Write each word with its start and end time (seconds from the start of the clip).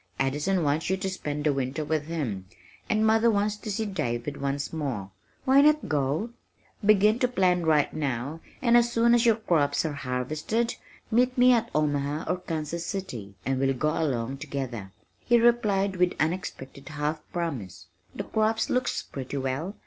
Addison 0.19 0.63
wants 0.63 0.89
you 0.89 0.97
to 0.97 1.09
spend 1.11 1.43
the 1.43 1.53
winter 1.53 1.85
with 1.85 2.05
him, 2.07 2.47
and 2.89 3.05
mother 3.05 3.29
wants 3.29 3.55
to 3.57 3.69
see 3.69 3.85
David 3.85 4.41
once 4.41 4.73
more 4.73 5.11
why 5.45 5.61
not 5.61 5.87
go? 5.87 6.31
Begin 6.83 7.19
to 7.19 7.27
plan 7.27 7.67
right 7.67 7.93
now 7.93 8.39
and 8.63 8.75
as 8.75 8.91
soon 8.91 9.13
as 9.13 9.27
your 9.27 9.35
crops 9.35 9.85
are 9.85 9.93
harvested, 9.93 10.73
meet 11.11 11.37
me 11.37 11.53
at 11.53 11.69
Omaha 11.75 12.23
or 12.27 12.39
Kansas 12.39 12.83
City 12.83 13.35
and 13.45 13.59
we'll 13.59 13.69
all 13.73 13.77
go 13.77 13.89
along 13.89 14.37
together." 14.37 14.91
He 15.19 15.39
replied 15.39 15.97
with 15.97 16.13
unexpected 16.19 16.89
half 16.89 17.21
promise. 17.31 17.85
"The 18.15 18.23
crops 18.23 18.71
look 18.71 18.89
pretty 19.11 19.37
well. 19.37 19.75